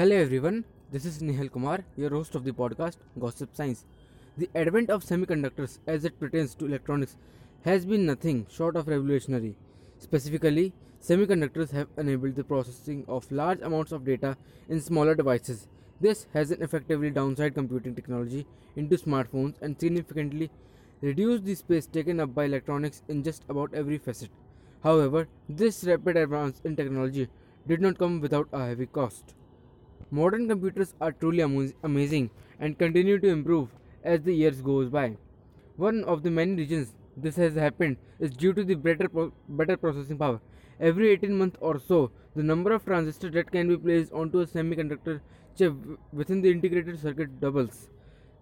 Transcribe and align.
Hello 0.00 0.16
everyone, 0.16 0.64
this 0.90 1.04
is 1.04 1.18
Nihal 1.20 1.52
Kumar, 1.52 1.84
your 1.94 2.08
host 2.08 2.34
of 2.34 2.42
the 2.42 2.52
podcast 2.52 2.96
Gossip 3.20 3.54
Science. 3.54 3.84
The 4.38 4.48
advent 4.54 4.88
of 4.88 5.04
semiconductors 5.04 5.78
as 5.86 6.06
it 6.06 6.18
pertains 6.18 6.54
to 6.54 6.64
electronics 6.64 7.16
has 7.66 7.84
been 7.84 8.06
nothing 8.06 8.46
short 8.50 8.76
of 8.76 8.88
revolutionary. 8.88 9.58
Specifically, 9.98 10.72
semiconductors 11.02 11.70
have 11.72 11.88
enabled 11.98 12.36
the 12.36 12.44
processing 12.44 13.04
of 13.08 13.30
large 13.30 13.60
amounts 13.60 13.92
of 13.92 14.06
data 14.06 14.38
in 14.70 14.80
smaller 14.80 15.14
devices. 15.14 15.68
This 16.00 16.28
has 16.32 16.50
effectively 16.50 17.10
downside 17.10 17.52
computing 17.54 17.94
technology 17.94 18.46
into 18.76 18.96
smartphones 18.96 19.60
and 19.60 19.78
significantly 19.78 20.50
reduced 21.02 21.44
the 21.44 21.54
space 21.54 21.84
taken 21.84 22.20
up 22.20 22.34
by 22.34 22.46
electronics 22.46 23.02
in 23.08 23.22
just 23.22 23.44
about 23.50 23.74
every 23.74 23.98
facet. 23.98 24.30
However, 24.82 25.28
this 25.46 25.84
rapid 25.84 26.16
advance 26.16 26.62
in 26.64 26.74
technology 26.74 27.28
did 27.68 27.82
not 27.82 27.98
come 27.98 28.22
without 28.22 28.48
a 28.54 28.64
heavy 28.64 28.86
cost. 28.86 29.34
Modern 30.10 30.48
computers 30.48 30.94
are 31.00 31.12
truly 31.12 31.42
amo- 31.42 31.72
amazing 31.82 32.30
and 32.58 32.78
continue 32.78 33.18
to 33.18 33.28
improve 33.28 33.68
as 34.04 34.22
the 34.22 34.34
years 34.34 34.60
goes 34.60 34.88
by. 34.88 35.16
One 35.76 36.04
of 36.04 36.22
the 36.22 36.30
many 36.30 36.54
reasons 36.56 36.94
this 37.16 37.36
has 37.36 37.54
happened 37.54 37.96
is 38.18 38.30
due 38.30 38.52
to 38.52 38.64
the 38.64 38.74
better 38.74 39.08
pro- 39.08 39.32
better 39.48 39.76
processing 39.76 40.18
power. 40.18 40.40
Every 40.80 41.10
18 41.10 41.36
months 41.36 41.58
or 41.60 41.78
so, 41.78 42.10
the 42.34 42.42
number 42.42 42.72
of 42.72 42.84
transistors 42.84 43.32
that 43.34 43.50
can 43.52 43.68
be 43.68 43.76
placed 43.76 44.12
onto 44.12 44.40
a 44.40 44.46
semiconductor 44.46 45.20
chip 45.56 45.74
within 46.12 46.40
the 46.42 46.50
integrated 46.50 46.98
circuit 46.98 47.40
doubles. 47.40 47.88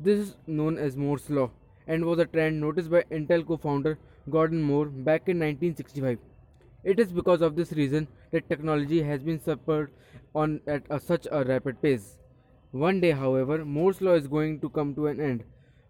This 0.00 0.18
is 0.20 0.36
known 0.46 0.78
as 0.78 0.96
Moore's 0.96 1.28
law 1.30 1.50
and 1.86 2.04
was 2.04 2.18
a 2.18 2.26
trend 2.26 2.60
noticed 2.60 2.90
by 2.90 3.02
Intel 3.10 3.46
co-founder 3.46 3.98
Gordon 4.30 4.62
Moore 4.62 4.86
back 4.86 5.28
in 5.28 5.38
1965. 5.38 6.18
It 6.82 6.98
is 6.98 7.12
because 7.12 7.40
of 7.40 7.54
this 7.54 7.72
reason 7.72 8.08
that 8.32 8.48
technology 8.48 9.02
has 9.02 9.22
been 9.22 9.38
spurred 9.40 9.92
on 10.34 10.60
at 10.66 10.82
a, 10.90 10.98
such 10.98 11.26
a 11.30 11.44
rapid 11.44 11.80
pace. 11.80 12.16
One 12.72 13.00
day, 13.00 13.12
however, 13.12 13.64
Moore's 13.64 14.00
law 14.00 14.14
is 14.14 14.26
going 14.26 14.60
to 14.60 14.68
come 14.68 14.94
to 14.96 15.06
an 15.06 15.20
end. 15.20 15.44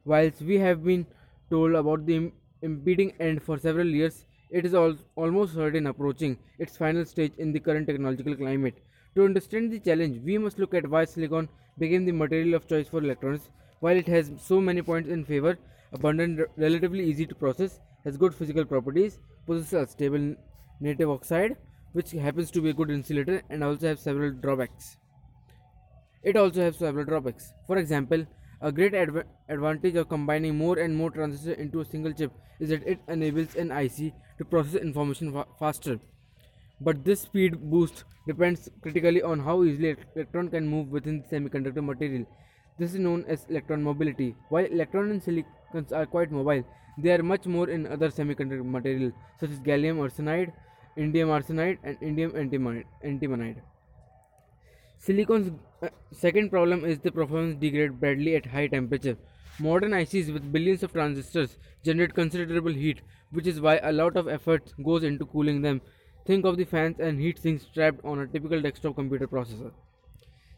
Whilst 0.04 0.42
we 0.42 0.58
have 0.58 0.84
been 0.84 1.06
told 1.50 1.74
about 1.74 2.04
the 2.06 2.16
im- 2.16 2.32
impending 2.62 3.12
end 3.20 3.42
for 3.42 3.58
several 3.58 3.86
years, 3.86 4.24
it 4.50 4.64
is 4.64 4.74
al- 4.74 4.96
almost 5.16 5.54
certain 5.54 5.86
approaching 5.86 6.38
its 6.58 6.76
final 6.76 7.04
stage 7.04 7.32
in 7.38 7.52
the 7.52 7.60
current 7.60 7.86
technological 7.86 8.36
climate. 8.36 8.78
To 9.14 9.24
understand 9.24 9.72
the 9.72 9.80
challenge, 9.80 10.20
we 10.24 10.38
must 10.38 10.58
look 10.58 10.74
at 10.74 10.88
why 10.88 11.04
silicon 11.04 11.48
became 11.78 12.04
the 12.04 12.12
material 12.12 12.54
of 12.54 12.66
choice 12.66 12.88
for 12.88 12.98
electronics. 13.02 13.50
While 13.80 13.96
it 13.96 14.08
has 14.08 14.30
so 14.38 14.60
many 14.60 14.82
points 14.82 15.08
in 15.08 15.24
favor, 15.24 15.58
abundant, 15.92 16.40
relatively 16.56 17.04
easy 17.04 17.26
to 17.26 17.34
process, 17.34 17.80
has 18.04 18.16
good 18.16 18.34
physical 18.34 18.64
properties, 18.64 19.18
possesses 19.46 19.72
a 19.72 19.86
stable 19.86 20.34
native 20.80 21.10
oxide, 21.10 21.56
which 21.92 22.12
happens 22.12 22.50
to 22.52 22.60
be 22.62 22.70
a 22.70 22.74
good 22.74 22.90
insulator, 22.90 23.42
and 23.50 23.64
also 23.64 23.88
has 23.88 24.00
several 24.00 24.30
drawbacks. 24.30 24.96
It 26.22 26.36
also 26.36 26.62
has 26.62 26.76
several 26.76 27.04
drawbacks. 27.04 27.52
For 27.66 27.76
example, 27.78 28.26
a 28.60 28.72
great 28.72 28.92
adva- 28.92 29.24
advantage 29.48 29.94
of 29.96 30.08
combining 30.08 30.56
more 30.56 30.78
and 30.78 30.96
more 30.96 31.10
transistors 31.10 31.58
into 31.58 31.80
a 31.80 31.84
single 31.84 32.12
chip 32.12 32.32
is 32.60 32.70
that 32.70 32.86
it 32.86 32.98
enables 33.08 33.54
an 33.54 33.70
IC 33.70 34.12
to 34.38 34.44
process 34.44 34.74
information 34.80 35.32
fa- 35.32 35.46
faster. 35.58 36.00
But 36.80 37.04
this 37.04 37.20
speed 37.22 37.70
boost 37.70 38.04
depends 38.26 38.68
critically 38.82 39.22
on 39.22 39.40
how 39.40 39.62
easily 39.64 39.94
elec- 39.94 40.16
electron 40.16 40.48
can 40.48 40.66
move 40.68 40.90
within 40.90 41.22
the 41.22 41.28
semiconductor 41.36 41.84
material. 41.84 42.26
This 42.78 42.94
is 42.94 43.00
known 43.00 43.24
as 43.26 43.46
electron 43.48 43.82
mobility. 43.82 44.36
While 44.48 44.66
electron 44.66 45.10
and 45.10 45.22
silicons 45.22 45.92
are 45.92 46.06
quite 46.06 46.30
mobile, 46.30 46.64
they 46.98 47.12
are 47.12 47.22
much 47.22 47.46
more 47.46 47.68
in 47.68 47.86
other 47.86 48.08
semiconductor 48.10 48.64
materials 48.64 49.12
such 49.40 49.50
as 49.50 49.60
gallium 49.60 49.98
arsenide, 49.98 50.52
indium 50.98 51.28
arsenide, 51.38 51.78
and 51.82 51.98
indium 52.00 52.32
antimonide. 53.04 53.62
Silicon's 55.00 55.52
uh, 55.82 55.88
second 56.12 56.50
problem 56.50 56.84
is 56.84 56.98
the 56.98 57.12
performance 57.12 57.56
degrade 57.60 58.00
badly 58.00 58.34
at 58.36 58.46
high 58.46 58.66
temperature. 58.66 59.16
Modern 59.60 59.92
ICs 59.92 60.32
with 60.32 60.52
billions 60.52 60.82
of 60.82 60.92
transistors 60.92 61.56
generate 61.84 62.14
considerable 62.14 62.72
heat, 62.72 63.00
which 63.30 63.46
is 63.46 63.60
why 63.60 63.78
a 63.78 63.92
lot 63.92 64.16
of 64.16 64.28
effort 64.28 64.72
goes 64.84 65.04
into 65.04 65.26
cooling 65.26 65.62
them. 65.62 65.80
Think 66.26 66.44
of 66.44 66.56
the 66.56 66.64
fans 66.64 67.00
and 67.00 67.20
heat 67.20 67.38
sinks 67.38 67.66
trapped 67.72 68.04
on 68.04 68.18
a 68.20 68.26
typical 68.26 68.60
desktop 68.60 68.96
computer 68.96 69.26
processor. 69.26 69.72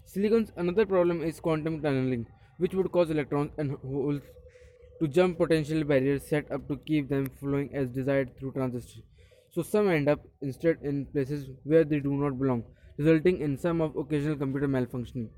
Silicon's 0.06 0.52
another 0.56 0.86
problem 0.86 1.22
is 1.22 1.38
quantum 1.38 1.80
tunneling, 1.80 2.26
which 2.58 2.74
would 2.74 2.90
cause 2.90 3.10
electrons 3.10 3.52
and 3.58 3.76
holes 3.82 4.22
to 5.00 5.08
jump 5.08 5.38
potential 5.38 5.84
barriers 5.84 6.26
set 6.26 6.50
up 6.50 6.66
to 6.68 6.76
keep 6.78 7.08
them 7.08 7.26
flowing 7.38 7.74
as 7.74 7.88
desired 7.88 8.36
through 8.38 8.52
transistors. 8.52 9.02
So 9.52 9.62
some 9.62 9.88
end 9.88 10.08
up 10.08 10.20
instead 10.42 10.78
in 10.82 11.06
places 11.06 11.48
where 11.64 11.84
they 11.84 11.98
do 11.98 12.12
not 12.12 12.38
belong, 12.38 12.64
resulting 12.96 13.40
in 13.40 13.58
some 13.58 13.80
of 13.80 13.96
occasional 13.96 14.36
computer 14.36 14.68
malfunctioning. 14.68 15.28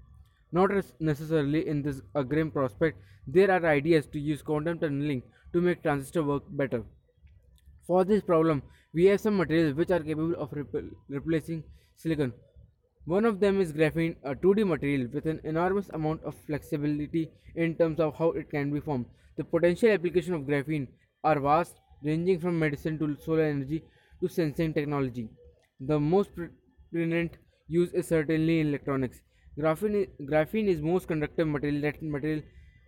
Not 0.53 0.71
necessarily 1.01 1.67
in 1.67 1.81
this 1.81 2.03
a 2.15 2.23
grim 2.23 2.51
prospect, 2.51 2.99
there 3.27 3.51
are 3.51 3.65
ideas 3.65 4.07
to 4.09 4.19
use 4.19 4.43
quantum 4.43 4.79
tunneling 4.79 5.23
to 5.55 5.63
make 5.63 5.83
transistor 5.83 6.23
work 6.23 6.43
better. 6.51 6.85
For 7.87 8.05
this 8.05 8.23
problem, 8.23 8.63
we 8.93 9.07
have 9.07 9.21
some 9.21 9.39
materials 9.39 9.75
which 9.75 9.91
are 9.91 10.01
capable 10.01 10.35
of 10.35 10.51
repl- 10.51 10.91
replacing 11.09 11.65
silicon. 11.97 12.35
One 13.07 13.25
of 13.25 13.41
them 13.41 13.61
is 13.63 13.73
graphene, 13.73 14.17
a 14.23 14.35
2D 14.35 14.67
material 14.67 15.09
with 15.13 15.25
an 15.25 15.41
enormous 15.43 15.89
amount 15.89 16.23
of 16.23 16.35
flexibility 16.35 17.31
in 17.55 17.75
terms 17.77 17.99
of 17.99 18.15
how 18.17 18.33
it 18.33 18.51
can 18.51 18.71
be 18.71 18.81
formed. 18.81 19.07
The 19.37 19.45
potential 19.45 19.89
application 19.89 20.35
of 20.35 20.43
graphene 20.43 20.89
are 21.25 21.41
vast, 21.41 21.81
ranging 22.05 22.41
from 22.41 22.59
medicine 22.59 22.99
to 22.99 23.17
solar 23.25 23.45
energy 23.45 23.83
to 24.23 24.29
sensing 24.29 24.73
technology. 24.73 25.29
The 25.81 26.01
most 26.01 26.31
preeminent 26.91 27.37
use 27.69 27.93
is 27.93 28.09
certainly 28.09 28.61
in 28.61 28.69
electronics. 28.69 29.21
Graphene, 29.59 30.09
graphene 30.23 30.69
is 30.69 30.81
most 30.81 31.09
conductive 31.09 31.49
material 31.49 31.83
that 31.83 32.03
material 32.03 32.43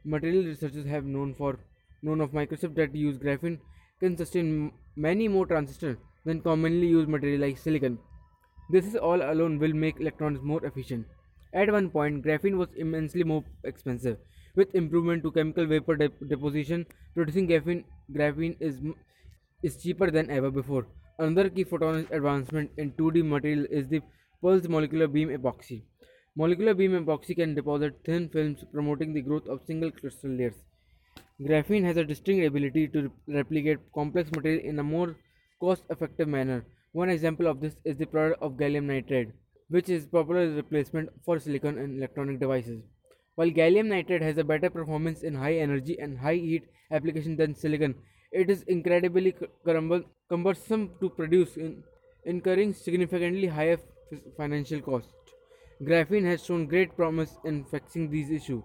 material 0.05 0.45
researchers 0.45 0.87
have 0.87 1.05
known 1.05 1.35
for 1.35 1.59
known 2.03 2.21
of 2.21 2.33
microchips 2.33 2.75
that 2.77 2.95
use 2.95 3.19
graphene 3.19 3.59
can 4.01 4.17
sustain 4.17 4.73
many 4.97 5.29
more 5.29 5.47
transistors 5.47 5.99
than 6.25 6.41
commonly 6.41 6.87
used 6.87 7.09
material 7.09 7.41
like 7.41 7.59
silicon. 7.59 7.99
This 8.71 8.87
is 8.87 8.97
all 8.97 9.23
alone 9.23 9.59
will 9.59 9.75
make 9.75 10.01
electronics 10.01 10.43
more 10.43 10.65
efficient. 10.65 11.07
At 11.53 11.71
one 11.71 11.91
point, 11.91 12.25
graphene 12.25 12.57
was 12.57 12.69
immensely 12.77 13.25
more 13.25 13.45
expensive. 13.65 14.19
With 14.57 14.75
improvement 14.75 15.23
to 15.25 15.33
chemical 15.33 15.67
vapor 15.67 15.97
dep- 15.97 16.29
deposition, 16.29 16.87
producing 17.15 17.49
graphene, 17.49 17.85
graphene 18.13 18.57
is, 18.61 18.81
is 19.63 19.77
cheaper 19.83 20.11
than 20.11 20.31
ever 20.31 20.51
before. 20.51 20.87
Another 21.17 21.49
key 21.49 21.65
photonics 21.65 22.11
advancement 22.11 22.73
in 22.77 22.91
2D 22.93 23.25
material 23.25 23.67
is 23.71 23.87
the 23.87 24.01
pulsed 24.43 24.69
molecular 24.69 25.07
beam 25.07 25.29
epitaxy. 25.29 25.83
Molecular 26.35 26.75
beam 26.75 26.91
epitaxy 26.91 27.37
can 27.37 27.55
deposit 27.55 27.95
thin 28.05 28.29
films 28.29 28.65
promoting 28.73 29.15
the 29.15 29.23
growth 29.23 29.47
of 29.47 29.63
single 29.65 29.93
crystal 29.93 30.31
layers. 30.31 30.57
Graphene 31.41 31.85
has 31.85 31.97
a 31.97 32.05
distinct 32.05 32.45
ability 32.45 32.89
to 32.89 33.03
re- 33.03 33.35
replicate 33.37 33.79
complex 33.95 34.29
material 34.33 34.65
in 34.65 34.77
a 34.81 34.83
more 34.83 35.15
cost 35.61 35.85
effective 35.89 36.27
manner. 36.27 36.65
One 36.91 37.11
example 37.11 37.47
of 37.47 37.61
this 37.61 37.77
is 37.85 37.97
the 37.97 38.07
product 38.07 38.43
of 38.43 38.57
gallium 38.57 38.87
nitride, 38.87 39.31
which 39.69 39.89
is 39.89 40.07
popular 40.07 40.51
replacement 40.51 41.11
for 41.25 41.39
silicon 41.39 41.79
in 41.79 41.97
electronic 41.99 42.41
devices. 42.41 42.83
While 43.37 43.51
gallium 43.51 43.87
nitride 43.87 44.23
has 44.23 44.39
a 44.39 44.43
better 44.43 44.69
performance 44.69 45.23
in 45.23 45.37
high 45.37 45.55
energy 45.59 45.97
and 45.97 46.19
high 46.19 46.35
heat 46.35 46.65
application 46.91 47.37
than 47.37 47.55
silicon, 47.55 47.95
it 48.35 48.51
is 48.51 48.63
incredibly 48.65 49.35
cumbersome 50.29 50.91
to 51.01 51.09
produce, 51.09 51.57
in, 51.57 51.85
incurring 52.25 52.75
significantly 52.75 53.47
higher 53.47 53.79
financial 54.37 54.81
cost. 54.81 55.09
Graphene 55.83 56.25
has 56.25 56.45
shown 56.45 56.67
great 56.67 56.97
promise 56.97 57.37
in 57.45 57.65
fixing 57.65 58.11
these 58.11 58.31
issues. 58.31 58.65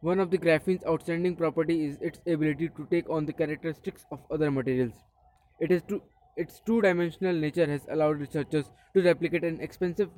One 0.00 0.20
of 0.20 0.30
the 0.30 0.38
graphene's 0.38 0.84
outstanding 0.86 1.36
property 1.36 1.84
is 1.84 1.98
its 2.00 2.20
ability 2.26 2.70
to 2.76 2.86
take 2.90 3.10
on 3.10 3.26
the 3.26 3.32
characteristics 3.32 4.06
of 4.10 4.20
other 4.30 4.50
materials. 4.50 4.92
It 5.60 5.70
is 5.72 5.82
two, 5.88 6.02
its 6.36 6.60
two-dimensional 6.64 7.34
nature 7.34 7.66
has 7.66 7.86
allowed 7.90 8.20
researchers 8.20 8.70
to 8.94 9.02
replicate 9.02 9.44
an 9.44 9.60
expensive 9.60 10.10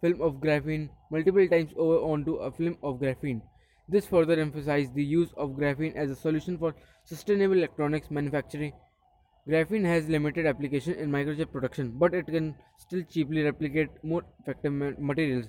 film 0.00 0.20
of 0.20 0.34
graphene 0.34 0.90
multiple 1.10 1.48
times 1.48 1.72
over 1.76 1.98
onto 1.98 2.36
a 2.36 2.52
film 2.52 2.76
of 2.82 3.00
graphene. 3.00 3.40
This 3.88 4.06
further 4.06 4.40
emphasized 4.40 4.94
the 4.94 5.04
use 5.04 5.32
of 5.36 5.50
graphene 5.50 5.94
as 5.94 6.10
a 6.10 6.16
solution 6.16 6.56
for 6.56 6.74
sustainable 7.04 7.58
electronics 7.58 8.10
manufacturing. 8.10 8.72
Graphene 9.46 9.84
has 9.84 10.08
limited 10.08 10.46
application 10.46 10.94
in 10.94 11.10
microchip 11.10 11.52
production, 11.52 11.90
but 11.98 12.14
it 12.14 12.26
can 12.26 12.54
still 12.78 13.02
cheaply 13.02 13.42
replicate 13.42 13.90
more 14.02 14.22
effective 14.40 14.72
materials. 14.72 15.44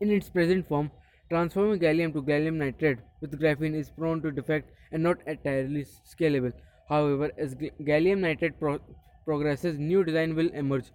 In 0.00 0.10
its 0.10 0.28
present 0.28 0.66
form, 0.66 0.90
transforming 1.30 1.78
gallium 1.78 2.12
to 2.14 2.22
gallium 2.22 2.56
nitride 2.56 2.98
with 3.20 3.40
graphene 3.40 3.76
is 3.76 3.90
prone 3.90 4.20
to 4.22 4.32
defect 4.32 4.72
and 4.90 5.02
not 5.02 5.18
entirely 5.26 5.84
scalable. 5.84 6.52
However, 6.88 7.30
as 7.38 7.54
gallium 7.54 8.20
nitride 8.26 8.58
pro- 8.58 8.80
progresses, 9.24 9.78
new 9.78 10.02
design 10.02 10.34
will 10.34 10.48
emerge. 10.48 10.90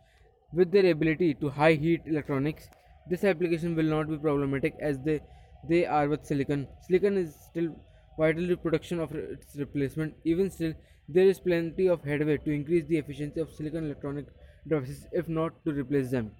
With 0.51 0.71
their 0.71 0.91
ability 0.91 1.35
to 1.35 1.49
high 1.49 1.73
heat 1.73 2.01
electronics, 2.05 2.67
this 3.09 3.23
application 3.23 3.73
will 3.75 3.85
not 3.85 4.09
be 4.09 4.17
problematic 4.17 4.75
as 4.81 4.99
they 4.99 5.21
they 5.67 5.85
are 5.85 6.07
with 6.07 6.25
silicon. 6.25 6.67
Silicon 6.87 7.17
is 7.17 7.35
still 7.49 7.75
vital 8.17 8.55
production 8.57 8.99
of 8.99 9.11
its 9.13 9.55
replacement. 9.55 10.13
Even 10.23 10.49
still, 10.49 10.73
there 11.09 11.27
is 11.27 11.39
plenty 11.39 11.87
of 11.87 12.03
headway 12.03 12.37
to 12.37 12.51
increase 12.51 12.85
the 12.85 12.97
efficiency 12.97 13.39
of 13.39 13.51
silicon 13.51 13.85
electronic 13.85 14.27
devices, 14.67 15.07
if 15.11 15.27
not 15.27 15.63
to 15.65 15.71
replace 15.71 16.11
them. 16.11 16.31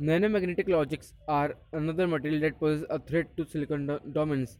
Nanomagnetic 0.00 0.68
logics 0.68 1.12
are 1.26 1.56
another 1.72 2.06
material 2.06 2.40
that 2.40 2.60
poses 2.60 2.86
a 2.88 2.98
threat 2.98 3.36
to 3.36 3.44
silicon 3.44 3.86
do- 3.86 4.00
dominance. 4.12 4.58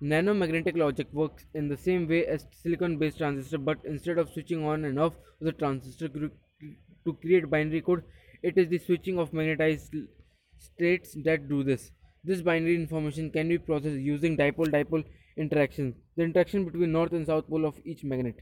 Nanomagnetic 0.00 0.76
logic 0.76 1.08
works 1.12 1.46
in 1.54 1.68
the 1.68 1.76
same 1.76 2.06
way 2.06 2.24
as 2.26 2.46
silicon 2.52 2.96
based 2.96 3.18
transistor, 3.18 3.58
but 3.58 3.78
instead 3.84 4.18
of 4.18 4.30
switching 4.30 4.64
on 4.64 4.84
and 4.84 4.98
off 4.98 5.14
the 5.40 5.52
transistor 5.52 6.08
to 6.08 7.12
create 7.14 7.50
binary 7.50 7.80
code, 7.80 8.04
it 8.42 8.56
is 8.56 8.68
the 8.68 8.78
switching 8.78 9.18
of 9.18 9.32
magnetized 9.32 9.94
states 10.58 11.16
that 11.24 11.48
do 11.48 11.64
this. 11.64 11.90
This 12.26 12.42
binary 12.42 12.74
information 12.74 13.30
can 13.30 13.48
be 13.48 13.56
processed 13.56 14.00
using 14.00 14.36
dipole 14.36 14.72
dipole 14.76 15.04
interaction, 15.36 15.94
the 16.16 16.24
interaction 16.24 16.64
between 16.64 16.90
north 16.90 17.12
and 17.12 17.24
south 17.24 17.46
pole 17.48 17.64
of 17.64 17.78
each 17.84 18.02
magnet. 18.02 18.40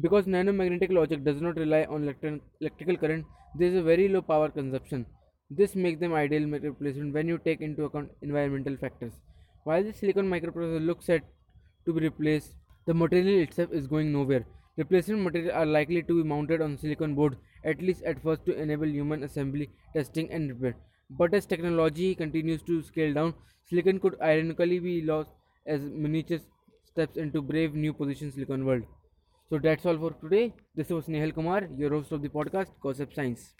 Because 0.00 0.26
nanomagnetic 0.26 0.92
logic 0.92 1.22
does 1.22 1.40
not 1.40 1.56
rely 1.56 1.84
on 1.84 2.02
electron- 2.02 2.40
electrical 2.60 2.96
current, 2.96 3.24
there 3.54 3.68
is 3.68 3.76
a 3.76 3.82
very 3.82 4.08
low 4.08 4.22
power 4.22 4.48
consumption. 4.48 5.06
This 5.50 5.76
makes 5.76 6.00
them 6.00 6.14
ideal 6.14 6.48
replacement 6.48 7.14
when 7.14 7.28
you 7.28 7.38
take 7.38 7.60
into 7.60 7.84
account 7.84 8.10
environmental 8.22 8.76
factors. 8.76 9.12
While 9.62 9.84
the 9.84 9.92
silicon 9.92 10.28
microprocessor 10.28 10.84
looks 10.84 11.06
set 11.06 11.22
to 11.86 11.92
be 11.92 12.00
replaced, 12.00 12.54
the 12.86 12.94
material 12.94 13.40
itself 13.44 13.72
is 13.72 13.86
going 13.86 14.12
nowhere. 14.12 14.44
Replacement 14.76 15.22
materials 15.22 15.54
are 15.54 15.66
likely 15.66 16.02
to 16.02 16.22
be 16.22 16.28
mounted 16.28 16.60
on 16.60 16.76
silicon 16.76 17.14
board, 17.14 17.36
at 17.64 17.80
least 17.80 18.02
at 18.02 18.20
first 18.20 18.44
to 18.46 18.60
enable 18.60 18.88
human 18.88 19.22
assembly, 19.22 19.70
testing 19.94 20.32
and 20.32 20.50
repair. 20.50 20.74
But 21.10 21.34
as 21.34 21.44
technology 21.44 22.14
continues 22.14 22.62
to 22.62 22.82
scale 22.82 23.12
down, 23.12 23.34
silicon 23.66 24.00
could 24.00 24.18
ironically 24.22 24.78
be 24.78 25.02
lost 25.02 25.30
as 25.66 25.82
miniature 25.82 26.40
steps 26.84 27.18
into 27.18 27.42
brave 27.42 27.74
new 27.74 27.92
positions 27.92 28.34
silicon 28.34 28.64
world. 28.64 28.84
So 29.50 29.58
that's 29.58 29.84
all 29.84 29.98
for 29.98 30.12
today. 30.12 30.54
This 30.74 30.88
was 30.90 31.06
Nehal 31.06 31.34
Kumar, 31.34 31.68
your 31.76 31.90
host 31.90 32.12
of 32.12 32.22
the 32.22 32.28
podcast, 32.30 32.70
Concept 32.82 33.14
Science. 33.14 33.54